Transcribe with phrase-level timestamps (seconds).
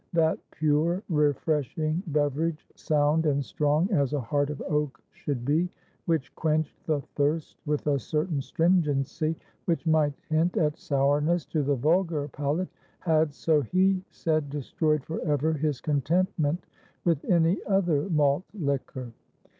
[0.13, 5.69] That pure, refreshing beverage, sound and strong as a heart of oak should be,
[6.07, 9.35] which quenched the thirst with a certain stringency
[9.65, 12.69] which might hint at sourness to the vulgar palate,
[13.01, 16.65] had—so he said—destroyed for ever his contentment
[17.05, 19.11] with any other malt liquor.